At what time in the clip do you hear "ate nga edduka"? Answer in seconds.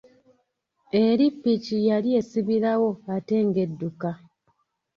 3.15-4.09